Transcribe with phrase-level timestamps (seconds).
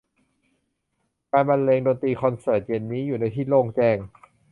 [1.31, 3.97] การบรรเลงดนตรีคอนเสิร์ตเย็นนี้อยู่ในที่โล่งแจ้ง